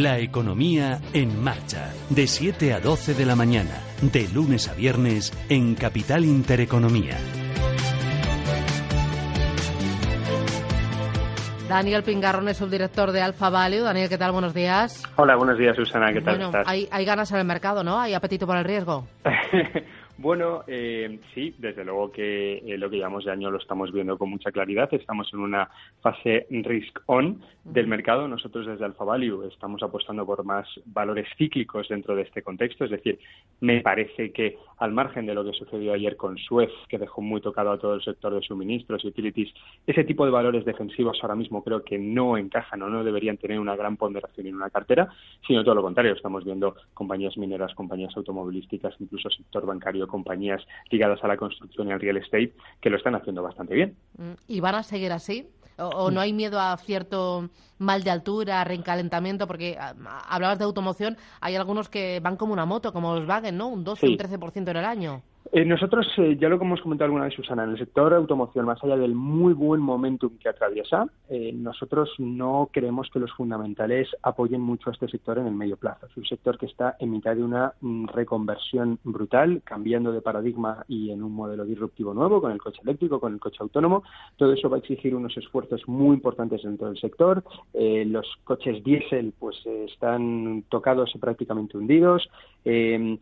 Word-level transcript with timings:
La 0.00 0.18
economía 0.18 0.98
en 1.12 1.44
marcha, 1.44 1.92
de 2.08 2.26
7 2.26 2.72
a 2.72 2.80
12 2.80 3.12
de 3.12 3.26
la 3.26 3.36
mañana, 3.36 3.82
de 4.00 4.26
lunes 4.32 4.66
a 4.70 4.72
viernes 4.72 5.30
en 5.50 5.74
Capital 5.74 6.24
Intereconomía. 6.24 7.18
Daniel 11.68 12.02
Pingarrón 12.02 12.48
es 12.48 12.56
subdirector 12.56 13.12
de 13.12 13.20
Alfa 13.20 13.50
Value. 13.50 13.82
Daniel, 13.82 14.08
¿qué 14.08 14.16
tal? 14.16 14.32
Buenos 14.32 14.54
días. 14.54 15.02
Hola, 15.16 15.36
buenos 15.36 15.58
días, 15.58 15.76
Susana. 15.76 16.14
¿Qué 16.14 16.22
tal 16.22 16.36
bueno, 16.36 16.46
estás? 16.46 16.66
Hay, 16.66 16.88
hay 16.90 17.04
ganas 17.04 17.30
en 17.32 17.36
el 17.36 17.44
mercado, 17.44 17.84
¿no? 17.84 18.00
Hay 18.00 18.14
apetito 18.14 18.46
por 18.46 18.56
el 18.56 18.64
riesgo. 18.64 19.06
Bueno, 20.22 20.64
eh, 20.66 21.18
sí, 21.34 21.54
desde 21.56 21.82
luego 21.82 22.12
que 22.12 22.58
eh, 22.58 22.76
lo 22.76 22.90
que 22.90 22.96
llevamos 22.96 23.24
de 23.24 23.32
año 23.32 23.50
lo 23.50 23.56
estamos 23.56 23.90
viendo 23.90 24.18
con 24.18 24.28
mucha 24.28 24.52
claridad. 24.52 24.92
Estamos 24.92 25.32
en 25.32 25.40
una 25.40 25.70
fase 26.02 26.46
risk-on 26.50 27.40
del 27.64 27.86
mercado. 27.86 28.28
Nosotros 28.28 28.66
desde 28.66 28.84
Alpha 28.84 29.02
Value 29.02 29.48
estamos 29.48 29.82
apostando 29.82 30.26
por 30.26 30.44
más 30.44 30.68
valores 30.84 31.26
cíclicos 31.38 31.88
dentro 31.88 32.14
de 32.14 32.24
este 32.24 32.42
contexto. 32.42 32.84
Es 32.84 32.90
decir, 32.90 33.18
me 33.60 33.80
parece 33.80 34.30
que 34.30 34.58
al 34.76 34.92
margen 34.92 35.24
de 35.24 35.32
lo 35.32 35.42
que 35.42 35.54
sucedió 35.54 35.94
ayer 35.94 36.18
con 36.18 36.36
Suez, 36.36 36.70
que 36.90 36.98
dejó 36.98 37.22
muy 37.22 37.40
tocado 37.40 37.70
a 37.70 37.78
todo 37.78 37.94
el 37.94 38.02
sector 38.02 38.34
de 38.34 38.42
suministros 38.42 39.02
y 39.02 39.08
utilities, 39.08 39.54
ese 39.86 40.04
tipo 40.04 40.26
de 40.26 40.32
valores 40.32 40.66
defensivos 40.66 41.18
ahora 41.22 41.34
mismo 41.34 41.64
creo 41.64 41.82
que 41.82 41.98
no 41.98 42.36
encajan 42.36 42.82
o 42.82 42.90
no 42.90 43.04
deberían 43.04 43.38
tener 43.38 43.58
una 43.58 43.74
gran 43.74 43.96
ponderación 43.96 44.48
en 44.48 44.56
una 44.56 44.68
cartera, 44.68 45.08
sino 45.46 45.64
todo 45.64 45.76
lo 45.76 45.82
contrario. 45.82 46.12
Estamos 46.12 46.44
viendo 46.44 46.76
compañías 46.92 47.38
mineras, 47.38 47.74
compañías 47.74 48.14
automovilísticas, 48.18 48.94
incluso 49.00 49.30
sector 49.30 49.64
bancario 49.64 50.09
compañías 50.10 50.62
ligadas 50.90 51.22
a 51.22 51.28
la 51.28 51.36
construcción 51.36 51.88
y 51.88 51.92
al 51.92 52.00
real 52.00 52.18
estate 52.18 52.52
que 52.80 52.90
lo 52.90 52.96
están 52.96 53.14
haciendo 53.14 53.42
bastante 53.42 53.74
bien. 53.74 53.96
Mm, 54.18 54.32
¿Y 54.48 54.60
van 54.60 54.74
a 54.74 54.82
seguir 54.82 55.12
así? 55.12 55.48
¿O, 55.78 56.10
no 56.10 56.20
hay 56.20 56.34
miedo 56.34 56.60
a 56.60 56.76
cierto 56.76 57.48
mal 57.78 58.02
de 58.04 58.10
altura, 58.10 58.62
recalentamiento? 58.64 59.46
Porque 59.46 59.78
ah, 59.80 59.94
hablabas 60.28 60.58
de 60.58 60.64
automoción, 60.64 61.16
hay 61.40 61.56
algunos 61.56 61.88
que 61.88 62.20
van 62.20 62.36
como 62.36 62.52
una 62.52 62.66
moto, 62.66 62.92
como 62.92 63.12
Volkswagen, 63.12 63.56
¿no? 63.56 63.68
Un 63.68 63.82
12, 63.82 64.06
un 64.08 64.18
13% 64.18 64.68
en 64.68 64.76
el 64.76 64.84
año. 64.84 65.22
Eh, 65.52 65.64
nosotros, 65.64 66.06
eh, 66.18 66.36
ya 66.40 66.48
lo 66.48 66.60
que 66.60 66.64
hemos 66.64 66.80
comentado 66.80 67.06
alguna 67.06 67.24
vez, 67.24 67.34
Susana, 67.34 67.64
en 67.64 67.70
el 67.70 67.78
sector 67.78 68.14
automoción, 68.14 68.66
más 68.66 68.82
allá 68.84 68.96
del 68.96 69.16
muy 69.16 69.52
buen 69.52 69.80
momentum 69.80 70.38
que 70.38 70.48
atraviesa, 70.48 71.06
eh, 71.28 71.52
nosotros 71.52 72.08
no 72.18 72.68
creemos 72.72 73.10
que 73.12 73.18
los 73.18 73.32
fundamentales 73.32 74.08
apoyen 74.22 74.60
mucho 74.60 74.90
a 74.90 74.92
este 74.92 75.08
sector 75.08 75.38
en 75.38 75.48
el 75.48 75.54
medio 75.54 75.76
plazo. 75.76 76.06
Es 76.06 76.16
un 76.16 76.24
sector 76.24 76.56
que 76.56 76.66
está 76.66 76.94
en 77.00 77.10
mitad 77.10 77.34
de 77.34 77.42
una 77.42 77.72
mm, 77.80 78.06
reconversión 78.06 79.00
brutal, 79.02 79.60
cambiando 79.64 80.12
de 80.12 80.20
paradigma 80.20 80.84
y 80.86 81.10
en 81.10 81.20
un 81.20 81.32
modelo 81.32 81.64
disruptivo 81.64 82.14
nuevo, 82.14 82.40
con 82.40 82.52
el 82.52 82.58
coche 82.58 82.82
eléctrico, 82.84 83.18
con 83.18 83.32
el 83.32 83.40
coche 83.40 83.58
autónomo. 83.58 84.04
Todo 84.36 84.52
eso 84.52 84.70
va 84.70 84.76
a 84.76 84.80
exigir 84.80 85.16
unos 85.16 85.36
esfuerzos 85.36 85.82
muy 85.88 86.14
importantes 86.14 86.62
dentro 86.62 86.86
del 86.86 86.98
sector. 86.98 87.42
los 87.74 88.26
coches 88.44 88.84
diésel 88.84 89.32
pues 89.38 89.56
están 89.66 90.64
tocados 90.68 91.12
y 91.14 91.18
prácticamente 91.18 91.76
hundidos. 91.76 92.28
en 92.64 93.18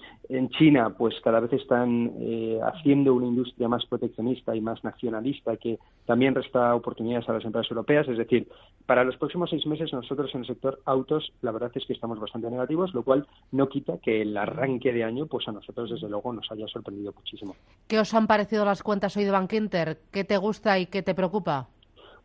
China, 0.50 0.90
pues 0.90 1.14
cada 1.22 1.40
vez 1.40 1.52
están 1.54 2.17
eh, 2.20 2.58
haciendo 2.64 3.14
una 3.14 3.26
industria 3.26 3.68
más 3.68 3.86
proteccionista 3.86 4.56
y 4.56 4.60
más 4.60 4.82
nacionalista 4.82 5.56
que 5.56 5.78
también 6.04 6.34
resta 6.34 6.74
oportunidades 6.74 7.28
a 7.28 7.32
las 7.32 7.44
empresas 7.44 7.70
europeas. 7.70 8.08
Es 8.08 8.18
decir, 8.18 8.48
para 8.86 9.04
los 9.04 9.16
próximos 9.16 9.50
seis 9.50 9.66
meses 9.66 9.92
nosotros 9.92 10.30
en 10.34 10.40
el 10.40 10.46
sector 10.46 10.80
autos 10.84 11.32
la 11.42 11.52
verdad 11.52 11.70
es 11.74 11.84
que 11.86 11.92
estamos 11.92 12.18
bastante 12.18 12.50
negativos, 12.50 12.92
lo 12.92 13.04
cual 13.04 13.26
no 13.52 13.68
quita 13.68 13.98
que 13.98 14.22
el 14.22 14.36
arranque 14.36 14.92
de 14.92 15.04
año 15.04 15.26
pues 15.26 15.46
a 15.48 15.52
nosotros 15.52 15.90
desde 15.90 16.08
luego 16.08 16.32
nos 16.32 16.50
haya 16.50 16.66
sorprendido 16.66 17.12
muchísimo. 17.14 17.54
¿Qué 17.86 17.98
os 18.00 18.12
han 18.14 18.26
parecido 18.26 18.64
las 18.64 18.82
cuentas 18.82 19.16
hoy 19.16 19.24
de 19.24 19.30
Bank 19.30 19.52
Inter? 19.52 19.98
¿Qué 20.10 20.24
te 20.24 20.36
gusta 20.38 20.78
y 20.78 20.86
qué 20.86 21.02
te 21.02 21.14
preocupa? 21.14 21.68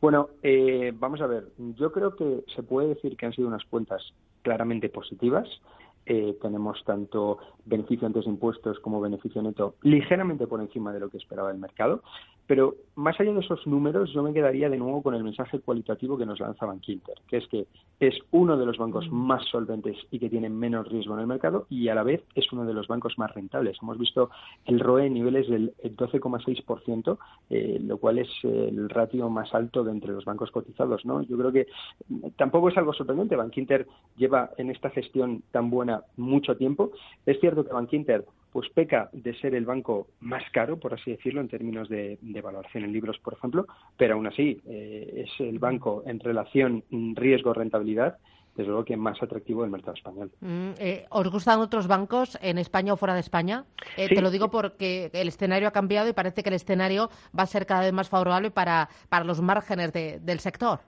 Bueno, 0.01 0.29
eh, 0.41 0.91
vamos 0.95 1.21
a 1.21 1.27
ver. 1.27 1.49
Yo 1.77 1.91
creo 1.91 2.15
que 2.15 2.43
se 2.55 2.63
puede 2.63 2.89
decir 2.89 3.15
que 3.15 3.25
han 3.25 3.33
sido 3.33 3.47
unas 3.47 3.63
cuentas 3.65 4.01
claramente 4.41 4.89
positivas. 4.89 5.47
Eh, 6.05 6.37
tenemos 6.41 6.83
tanto 6.83 7.37
beneficio 7.65 8.05
antes 8.05 8.25
de 8.25 8.31
impuestos 8.31 8.77
como 8.79 8.99
beneficio 8.99 9.41
neto 9.41 9.75
ligeramente 9.83 10.47
por 10.47 10.59
encima 10.59 10.91
de 10.91 10.99
lo 10.99 11.09
que 11.09 11.17
esperaba 11.17 11.49
el 11.51 11.57
mercado. 11.57 12.03
Pero 12.45 12.75
más 12.95 13.19
allá 13.19 13.33
de 13.33 13.39
esos 13.39 13.65
números, 13.65 14.11
yo 14.13 14.21
me 14.21 14.33
quedaría 14.33 14.69
de 14.69 14.77
nuevo 14.77 15.01
con 15.01 15.15
el 15.15 15.23
mensaje 15.23 15.59
cualitativo 15.59 16.17
que 16.17 16.25
nos 16.25 16.39
lanza 16.39 16.65
Bankinter, 16.65 17.15
que 17.27 17.37
es 17.37 17.47
que 17.47 17.67
es 17.99 18.15
uno 18.31 18.57
de 18.57 18.65
los 18.65 18.77
bancos 18.77 19.07
mm. 19.09 19.15
más 19.15 19.45
solventes 19.49 19.97
y 20.11 20.19
que 20.19 20.29
tiene 20.29 20.49
menos 20.49 20.87
riesgo 20.89 21.13
en 21.13 21.21
el 21.21 21.27
mercado 21.27 21.65
y 21.69 21.87
a 21.87 21.95
la 21.95 22.03
vez 22.03 22.21
es 22.35 22.51
uno 22.51 22.65
de 22.65 22.73
los 22.73 22.87
bancos 22.87 23.17
más 23.17 23.33
rentables. 23.33 23.77
Hemos 23.81 23.97
visto 23.97 24.29
el 24.65 24.79
ROE 24.79 25.05
en 25.05 25.13
niveles 25.13 25.47
del 25.49 25.73
12,6%, 25.83 27.17
eh, 27.49 27.79
lo 27.81 27.97
cual 27.97 28.19
es 28.19 28.29
el 28.43 28.89
ratio 28.89 29.29
más 29.29 29.53
alto 29.53 29.83
de 29.83 29.91
entre 29.91 30.11
los 30.11 30.25
bancos 30.25 30.51
cotizados. 30.51 31.05
¿no? 31.05 31.21
Yo 31.23 31.37
creo 31.37 31.51
que 31.51 31.67
tampoco 32.35 32.69
es 32.69 32.77
algo 32.77 32.93
sorprendente. 32.93 33.35
Bankinter 33.35 33.87
lleva 34.17 34.51
en 34.57 34.69
esta 34.69 34.89
gestión 34.89 35.43
tan 35.51 35.69
buena 35.69 36.03
mucho 36.17 36.57
tiempo. 36.57 36.91
Es 37.25 37.39
cierto 37.39 37.65
que 37.65 37.73
Bankinter 37.73 38.25
pues 38.53 38.69
peca 38.69 39.09
de 39.11 39.33
ser 39.39 39.55
el 39.55 39.65
banco 39.65 40.07
más 40.19 40.43
caro, 40.51 40.79
por 40.79 40.93
así 40.93 41.11
decirlo, 41.11 41.41
en 41.41 41.49
términos 41.49 41.89
de, 41.89 42.19
valoración 42.43 42.83
en 42.83 42.93
libros, 42.93 43.17
por 43.19 43.33
ejemplo, 43.33 43.65
pero 43.97 44.13
aún 44.13 44.27
así 44.27 44.61
eh, 44.67 45.25
es 45.25 45.39
el 45.39 45.57
banco 45.57 46.03
en 46.05 46.19
relación 46.19 46.83
riesgo-rentabilidad 46.91 48.17
desde 48.55 48.69
luego 48.69 48.85
que 48.85 48.95
más 48.95 49.21
atractivo 49.23 49.63
del 49.63 49.71
mercado 49.71 49.95
español. 49.95 50.31
Mm, 50.39 50.71
eh, 50.77 51.05
¿Os 51.09 51.27
gustan 51.31 51.59
otros 51.59 51.87
bancos 51.87 52.37
en 52.39 52.59
España 52.59 52.93
o 52.93 52.97
fuera 52.97 53.15
de 53.15 53.21
España? 53.21 53.65
Eh, 53.97 54.07
te 54.07 54.21
lo 54.21 54.29
digo 54.29 54.51
porque 54.51 55.09
el 55.11 55.27
escenario 55.27 55.67
ha 55.67 55.71
cambiado 55.71 56.07
y 56.07 56.13
parece 56.13 56.43
que 56.43 56.49
el 56.49 56.55
escenario 56.55 57.09
va 57.37 57.43
a 57.43 57.47
ser 57.47 57.65
cada 57.65 57.81
vez 57.81 57.93
más 57.93 58.09
favorable 58.09 58.51
para, 58.51 58.89
para 59.09 59.25
los 59.25 59.41
márgenes 59.41 59.91
del 59.91 60.39
sector. 60.39 60.81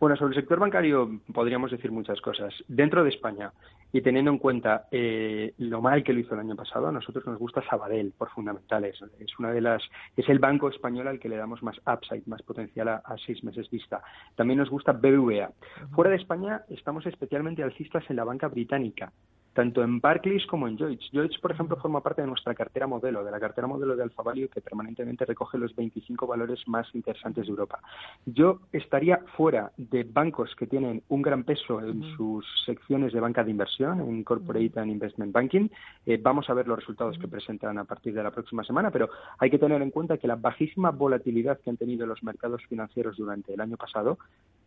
Bueno, 0.00 0.16
sobre 0.16 0.34
el 0.34 0.40
sector 0.40 0.58
bancario 0.58 1.20
podríamos 1.30 1.70
decir 1.70 1.92
muchas 1.92 2.18
cosas. 2.22 2.54
Dentro 2.66 3.04
de 3.04 3.10
España, 3.10 3.52
y 3.92 4.00
teniendo 4.00 4.30
en 4.30 4.38
cuenta 4.38 4.86
eh, 4.90 5.52
lo 5.58 5.82
mal 5.82 6.02
que 6.02 6.14
lo 6.14 6.20
hizo 6.20 6.32
el 6.32 6.40
año 6.40 6.56
pasado, 6.56 6.88
a 6.88 6.92
nosotros 6.92 7.26
nos 7.26 7.38
gusta 7.38 7.62
Sabadell 7.68 8.12
por 8.16 8.30
fundamentales. 8.30 8.96
Es 9.18 9.38
una 9.38 9.52
de 9.52 9.60
las, 9.60 9.82
es 10.16 10.26
el 10.30 10.38
banco 10.38 10.70
español 10.70 11.08
al 11.08 11.18
que 11.18 11.28
le 11.28 11.36
damos 11.36 11.62
más 11.62 11.76
upside, 11.86 12.22
más 12.24 12.42
potencial 12.42 12.88
a, 12.88 13.02
seis 13.26 13.44
meses 13.44 13.68
vista. 13.68 14.02
También 14.36 14.58
nos 14.58 14.70
gusta 14.70 14.92
BBVA. 14.92 15.50
Fuera 15.92 16.10
de 16.10 16.16
España 16.16 16.62
estamos 16.70 17.04
especialmente 17.04 17.62
alcistas 17.62 18.08
en 18.08 18.16
la 18.16 18.24
banca 18.24 18.48
británica 18.48 19.12
tanto 19.52 19.82
en 19.82 20.00
Barclays 20.00 20.46
como 20.46 20.68
en 20.68 20.76
Lloyds. 20.76 21.10
Lloyds, 21.12 21.38
por 21.38 21.52
ejemplo, 21.52 21.76
forma 21.76 22.02
parte 22.02 22.22
de 22.22 22.28
nuestra 22.28 22.54
cartera 22.54 22.86
modelo, 22.86 23.24
de 23.24 23.30
la 23.30 23.40
cartera 23.40 23.66
modelo 23.66 23.96
de 23.96 24.02
Alfa 24.02 24.22
Value, 24.22 24.48
que 24.48 24.60
permanentemente 24.60 25.24
recoge 25.24 25.58
los 25.58 25.74
25 25.74 26.26
valores 26.26 26.66
más 26.66 26.86
interesantes 26.94 27.46
de 27.46 27.50
Europa. 27.50 27.80
Yo 28.26 28.60
estaría 28.72 29.18
fuera 29.36 29.72
de 29.76 30.04
bancos 30.04 30.54
que 30.56 30.66
tienen 30.66 31.02
un 31.08 31.22
gran 31.22 31.44
peso 31.44 31.80
en 31.80 32.02
sus 32.16 32.46
secciones 32.64 33.12
de 33.12 33.20
banca 33.20 33.44
de 33.44 33.50
inversión, 33.50 34.00
en 34.00 34.22
Corporate 34.24 34.78
and 34.78 34.90
Investment 34.90 35.32
Banking. 35.32 35.68
Eh, 36.06 36.18
vamos 36.22 36.48
a 36.48 36.54
ver 36.54 36.68
los 36.68 36.78
resultados 36.78 37.18
que 37.18 37.28
presentan 37.28 37.78
a 37.78 37.84
partir 37.84 38.14
de 38.14 38.22
la 38.22 38.30
próxima 38.30 38.64
semana, 38.64 38.90
pero 38.90 39.10
hay 39.38 39.50
que 39.50 39.58
tener 39.58 39.82
en 39.82 39.90
cuenta 39.90 40.18
que 40.18 40.28
la 40.28 40.36
bajísima 40.36 40.90
volatilidad 40.90 41.58
que 41.60 41.70
han 41.70 41.76
tenido 41.76 42.06
los 42.06 42.22
mercados 42.22 42.62
financieros 42.68 43.16
durante 43.16 43.54
el 43.54 43.60
año 43.60 43.76
pasado 43.76 44.18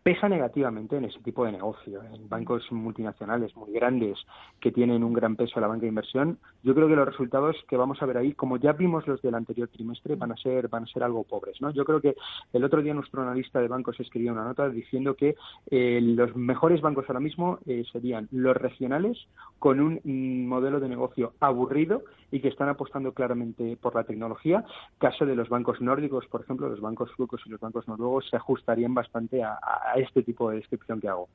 pesa 0.03 0.27
negativamente 0.27 0.97
en 0.97 1.05
ese 1.05 1.19
tipo 1.21 1.45
de 1.45 1.53
negocio. 1.53 2.03
En 2.03 2.27
bancos 2.27 2.69
multinacionales 2.71 3.55
muy 3.55 3.71
grandes 3.71 4.19
que 4.59 4.71
tienen 4.71 5.03
un 5.03 5.13
gran 5.13 5.35
peso 5.35 5.57
a 5.57 5.61
la 5.61 5.67
banca 5.67 5.83
de 5.83 5.87
inversión, 5.87 6.37
yo 6.61 6.75
creo 6.75 6.87
que 6.87 6.95
los 6.95 7.07
resultados 7.07 7.55
que 7.69 7.77
vamos 7.77 8.01
a 8.01 8.05
ver 8.05 8.17
ahí, 8.17 8.33
como 8.33 8.57
ya 8.57 8.73
vimos 8.73 9.07
los 9.07 9.21
del 9.21 9.35
anterior 9.35 9.69
trimestre, 9.69 10.15
van 10.15 10.33
a 10.33 10.37
ser 10.37 10.67
van 10.67 10.83
a 10.83 10.87
ser 10.87 11.03
algo 11.03 11.23
pobres. 11.23 11.61
¿no? 11.61 11.71
Yo 11.71 11.85
creo 11.85 12.01
que 12.01 12.15
el 12.51 12.63
otro 12.63 12.81
día 12.81 12.93
nuestro 12.93 13.21
analista 13.21 13.59
de 13.59 13.67
bancos 13.69 13.99
escribió 13.99 14.33
una 14.33 14.43
nota 14.43 14.69
diciendo 14.69 15.15
que 15.15 15.35
eh, 15.71 15.99
los 16.01 16.35
mejores 16.35 16.81
bancos 16.81 17.05
ahora 17.07 17.21
mismo 17.21 17.59
eh, 17.65 17.83
serían 17.91 18.27
los 18.31 18.57
regionales 18.57 19.17
con 19.59 19.79
un 19.79 20.01
mm, 20.03 20.47
modelo 20.47 20.81
de 20.81 20.89
negocio 20.89 21.33
aburrido 21.39 22.03
y 22.31 22.41
que 22.41 22.49
están 22.49 22.67
apostando 22.67 23.13
claramente 23.13 23.77
por 23.79 23.95
la 23.95 24.03
tecnología. 24.03 24.65
Caso 24.97 25.25
de 25.25 25.35
los 25.35 25.47
bancos 25.47 25.79
nórdicos, 25.79 26.25
por 26.27 26.41
ejemplo, 26.41 26.67
los 26.67 26.81
bancos 26.81 27.11
suecos 27.15 27.41
y 27.45 27.49
los 27.49 27.61
bancos 27.61 27.87
noruegos 27.87 28.27
se 28.29 28.35
ajustarían 28.35 28.93
bastante 28.93 29.43
a 29.43 29.53
a 29.92 29.92
este 29.95 30.23
tipo 30.23 30.49
de 30.49 30.57
descripción 30.57 30.99
que 30.99 31.07
hago. 31.07 31.27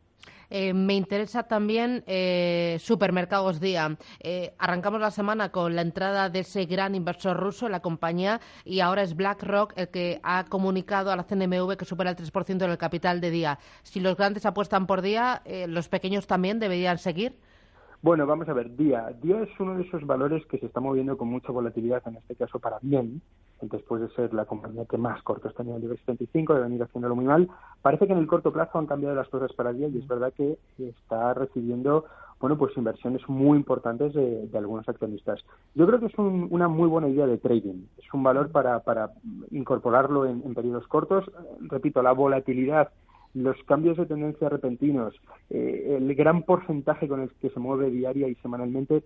Eh, 0.51 0.73
me 0.73 0.95
interesa 0.95 1.43
también 1.43 2.05
eh, 2.07 2.79
Supermercados 2.81 3.61
Día. 3.61 3.97
Eh, 4.21 4.55
arrancamos 4.59 5.01
la 5.01 5.11
semana 5.11 5.51
con 5.51 5.77
la 5.77 5.83
entrada 5.83 6.31
de 6.31 6.41
ese 6.41 6.65
gran 6.65 6.95
inversor 6.95 7.37
ruso 7.37 7.67
en 7.67 7.73
la 7.73 7.81
compañía 7.81 8.41
y 8.65 8.81
ahora 8.81 9.03
es 9.03 9.15
BlackRock 9.15 9.75
el 9.77 9.89
que 9.89 10.21
ha 10.23 10.45
comunicado 10.45 11.11
a 11.11 11.17
la 11.17 11.25
CNMV 11.25 11.77
que 11.77 11.85
supera 11.85 12.11
el 12.11 12.17
3% 12.17 12.57
del 12.57 12.79
capital 12.79 13.21
de 13.21 13.31
Día. 13.31 13.59
Si 13.83 14.01
los 14.01 14.17
grandes 14.17 14.47
apuestan 14.47 14.87
por 14.87 15.03
Día, 15.03 15.43
¿los 15.67 15.89
pequeños 15.89 16.27
también 16.27 16.59
deberían 16.59 16.99
seguir? 16.99 17.37
Bueno, 18.01 18.27
vamos 18.27 18.49
a 18.49 18.53
ver, 18.53 18.77
Día. 18.77 19.13
Día 19.21 19.43
es 19.43 19.51
uno 19.59 19.75
de 19.75 19.83
esos 19.83 20.07
valores 20.07 20.47
que 20.47 20.59
se 20.59 20.67
está 20.67 20.79
moviendo 20.79 21.19
con 21.19 21.29
mucha 21.29 21.51
volatilidad, 21.51 22.01
en 22.07 22.17
este 22.17 22.37
caso 22.37 22.61
para 22.61 22.79
bien, 22.81 23.21
después 23.61 24.01
de 24.01 24.09
ser 24.11 24.33
la 24.33 24.45
compañía 24.45 24.85
que 24.85 24.97
más 24.97 25.21
cortos 25.25 25.53
tenía 25.57 25.75
el 25.75 25.83
IBEX 25.83 26.05
35, 26.05 26.55
de 26.55 26.61
venir 26.61 26.83
haciéndolo 26.83 27.17
muy 27.17 27.25
mal. 27.25 27.49
Parece 27.83 28.07
que 28.07 28.13
en 28.13 28.21
el 28.21 28.29
corto 28.29 28.53
plazo 28.53 28.79
han 28.79 28.87
cambiado 28.87 29.17
las 29.17 29.29
cosas 29.29 29.53
para 29.53 29.73
Día 29.73 29.89
y 29.89 29.99
es 29.99 30.07
verdad 30.07 30.33
que 30.33 30.59
está 30.79 31.35
recibiendo 31.35 32.05
bueno, 32.41 32.57
pues 32.57 32.77
inversiones 32.77 33.29
muy 33.29 33.59
importantes 33.59 34.15
de, 34.15 34.49
algunos 34.55 34.89
accionistas. 34.89 35.41
Yo 35.75 35.85
creo 35.89 35.99
que 35.99 36.07
es 36.07 36.17
una 36.17 36.69
muy 36.69 36.87
buena 36.87 37.09
idea 37.09 37.27
de 37.27 37.39
trading. 37.39 37.87
Es 37.99 38.15
un 38.15 38.23
valor 38.23 38.53
para, 38.53 38.79
para 38.85 39.11
incorporarlo 39.51 40.25
en, 40.25 40.43
en 40.45 40.55
periodos 40.55 40.87
cortos. 40.87 41.29
Repito, 41.63 42.01
la 42.01 42.13
volatilidad 42.13 42.91
los 43.35 43.57
cambios 43.65 43.97
de 43.97 44.07
tendencia 44.07 44.49
repentinos, 44.49 45.15
eh, 45.51 45.97
el 45.99 46.15
gran 46.15 46.43
porcentaje 46.43 47.09
con 47.09 47.21
el 47.21 47.31
que 47.41 47.51
se 47.51 47.61
mueve 47.61 47.91
diaria 47.91 48.29
y 48.29 48.35
semanalmente, 48.37 49.05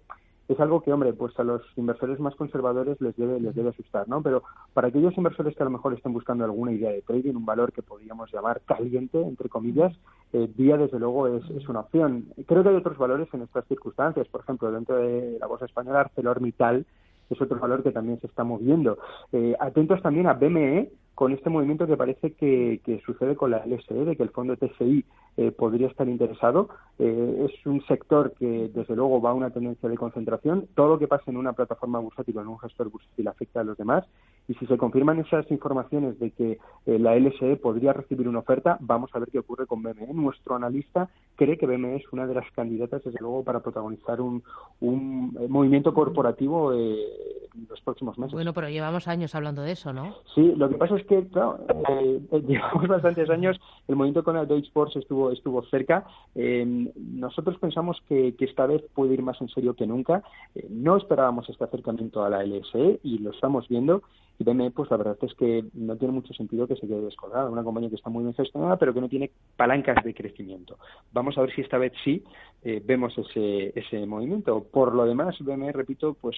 es 0.49 0.59
algo 0.61 0.83
que, 0.83 0.93
hombre, 0.93 1.13
pues 1.13 1.39
a 1.39 1.45
los 1.45 1.63
inversores 1.77 2.19
más 2.19 2.35
conservadores 2.35 3.01
les 3.01 3.17
debe, 3.17 3.41
les 3.41 3.55
debe 3.55 3.71
asustar, 3.71 4.09
¿no? 4.09 4.23
Pero 4.23 4.43
para 4.75 4.89
aquellos 4.89 5.17
inversores 5.17 5.57
que 5.57 5.63
a 5.63 5.65
lo 5.65 5.71
mejor 5.71 5.95
estén 5.95 6.13
buscando 6.13 6.45
alguna 6.45 6.73
idea 6.73 6.91
de 6.91 7.03
trading, 7.03 7.35
un 7.35 7.47
valor 7.47 7.73
que 7.73 7.83
podríamos 7.83 8.31
llamar 8.33 8.61
caliente, 8.67 9.21
entre 9.21 9.49
comillas, 9.49 9.93
eh, 10.33 10.51
día 10.57 10.77
desde 10.77 10.99
luego 10.99 11.29
es, 11.29 11.49
es, 11.51 11.69
una 11.69 11.81
opción. 11.81 12.27
Creo 12.47 12.63
que 12.63 12.71
hay 12.71 12.75
otros 12.75 12.99
valores 12.99 13.29
en 13.33 13.43
estas 13.43 13.67
circunstancias, 13.67 14.27
por 14.29 14.43
ejemplo, 14.43 14.71
dentro 14.73 14.97
de 14.97 15.39
la 15.39 15.47
bolsa 15.47 15.67
española, 15.67 16.01
ArcelorMittal 16.01 16.87
es 17.33 17.41
otro 17.41 17.59
valor 17.59 17.83
que 17.83 17.93
también 17.93 18.21
se 18.21 18.27
está 18.27 18.45
moviendo. 18.45 18.99
Eh, 19.33 19.55
atentos 19.59 20.03
también 20.03 20.27
a 20.27 20.35
BME, 20.35 20.91
con 21.15 21.33
este 21.33 21.51
movimiento 21.51 21.87
que 21.87 21.97
parece 21.97 22.33
que, 22.33 22.81
sucede 23.05 23.37
con 23.37 23.51
la 23.51 23.65
LSE, 23.67 23.95
de 23.95 24.17
que 24.17 24.23
el 24.23 24.31
fondo 24.31 24.57
TSI 24.57 25.05
eh, 25.37 25.51
podría 25.51 25.89
estar 25.89 26.09
interesado. 26.09 26.69
Eh, 26.99 27.49
es 27.49 27.67
un 27.67 27.85
sector 27.87 28.33
que, 28.39 28.71
desde 28.75 28.97
luego, 28.97 29.21
va 29.21 29.31
a 29.31 29.35
una 29.35 29.51
tendencia 29.51 29.89
de 29.89 29.97
concentración. 29.97 30.69
Todo 30.75 30.89
lo 30.89 30.99
que 30.99 31.09
pasa 31.09 31.25
en 31.31 31.37
una 31.37 31.53
plataforma 31.53 31.99
bursátil 31.99 32.39
o 32.39 32.41
en 32.43 32.49
un 32.49 32.59
gestor 32.59 32.91
bursátil 32.91 33.29
afecta 33.29 33.61
a 33.61 33.65
los 33.65 33.77
demás. 33.77 34.05
Y 34.49 34.55
si 34.55 34.67
se 34.67 34.77
confirman 34.77 35.21
esas 35.21 35.51
informaciones 35.51 36.19
de 36.19 36.31
que 36.31 36.59
eh, 36.87 36.99
la 36.99 37.15
LSE 37.15 37.57
podría 37.57 37.93
recibir 37.93 38.29
una 38.29 38.41
oferta, 38.41 38.79
vamos 38.81 39.11
a 39.15 39.19
ver 39.19 39.29
qué 39.31 39.39
ocurre 39.39 39.67
con 39.67 39.83
BME. 39.83 40.13
Nuestro 40.15 40.55
analista 40.55 41.09
cree 41.37 41.59
que 41.59 41.67
BME 41.67 41.97
es 41.97 42.13
una 42.13 42.27
de 42.27 42.35
las 42.35 42.51
candidatas, 42.53 43.05
desde 43.05 43.21
luego, 43.21 43.45
para 43.45 43.61
protagonizar 43.61 44.21
un, 44.21 44.43
un 44.81 45.37
movimiento 45.49 45.93
corporativo 45.93 46.73
en 46.73 47.67
los 47.69 47.81
próximos 47.83 48.19
meses. 48.19 48.33
Bueno, 48.33 48.53
pero 48.53 48.69
llevamos 48.69 49.09
años 49.09 49.35
hablando 49.35 49.63
de 49.63 49.73
eso, 49.73 49.93
¿no? 49.93 50.17
Sí, 50.35 50.53
lo 50.57 50.69
que 50.69 50.77
pasa 50.77 50.97
es 50.97 51.02
que, 51.07 51.27
claro, 51.29 51.59
llevamos 52.47 52.89
bastantes 52.89 53.29
años, 53.31 53.61
el 53.89 53.97
movimiento 53.97 54.25
con 54.25 54.37
el 54.37 54.47
Deutsche 54.47 54.71
Porsche 54.73 55.01
estuvo 55.01 55.31
estuvo, 55.31 55.63
cerca. 55.65 56.05
Eh, 56.35 56.65
nosotros 56.97 57.59
pensamos 57.59 58.03
que, 58.09 58.35
esta 58.39 58.67
vez 58.67 58.83
puede 58.95 59.15
ir 59.15 59.23
más 59.23 59.41
en 59.41 59.49
serio 59.49 59.75
que 59.75 59.87
nunca. 59.87 60.23
Eh, 60.55 60.67
no 60.69 60.97
esperábamos 60.97 61.49
este 61.49 61.65
acercamiento 61.65 62.25
a 62.25 62.31
la 62.31 62.45
LSE 62.45 63.01
y 63.03 63.19
lo 63.19 63.31
estamos 63.31 63.69
viendo. 63.69 64.03
Y 64.39 64.45
BME, 64.45 64.71
pues 64.71 64.91
la 64.91 64.97
verdad 64.97 65.19
es 65.23 65.35
que 65.35 65.65
no 65.75 65.97
tiene 65.97 66.15
mucho 66.15 66.33
sentido 66.35 66.67
que 66.67 66.77
se 66.77 66.89
quede 66.89 67.03
descolgada. 67.03 67.51
Una 67.51 67.63
compañía 67.63 67.91
que 67.91 67.97
está 67.97 68.11
muy 68.11 68.25
bien 68.25 68.35
gestionada, 68.35 68.77
pero 68.77 68.95
que 68.95 69.01
no 69.01 69.09
tiene 69.09 69.31
palancas 69.57 70.03
de 70.03 70.15
crecimiento. 70.15 70.79
Vamos 71.13 71.37
a 71.37 71.43
ver 71.43 71.55
si 71.55 71.61
esta 71.61 71.79
vez 71.79 71.93
sí 72.03 72.25
eh, 72.63 72.83
vemos 72.85 73.17
ese, 73.19 73.79
ese 73.79 74.07
movimiento. 74.07 74.65
Por 74.65 74.95
lo 74.95 75.05
demás, 75.05 75.37
BME, 75.39 75.73
repito, 75.73 76.17
pues 76.21 76.37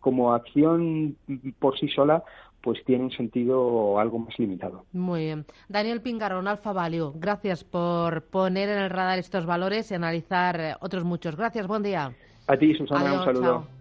como 0.00 0.32
acción 0.32 1.16
por 1.58 1.78
sí 1.78 1.88
sola, 1.88 2.24
pues 2.66 2.84
tiene 2.84 3.04
un 3.04 3.12
sentido 3.12 4.00
algo 4.00 4.18
más 4.18 4.36
limitado. 4.40 4.86
Muy 4.92 5.26
bien. 5.26 5.44
Daniel 5.68 6.02
Pingarón, 6.02 6.48
Alfa 6.48 6.72
Value, 6.72 7.12
gracias 7.14 7.62
por 7.62 8.22
poner 8.22 8.68
en 8.68 8.78
el 8.78 8.90
radar 8.90 9.20
estos 9.20 9.46
valores 9.46 9.88
y 9.92 9.94
analizar 9.94 10.60
eh, 10.60 10.74
otros 10.80 11.04
muchos. 11.04 11.36
Gracias, 11.36 11.68
buen 11.68 11.84
día. 11.84 12.12
A 12.48 12.56
ti, 12.56 12.74
Susana, 12.74 13.20
un 13.20 13.24
saludo. 13.24 13.68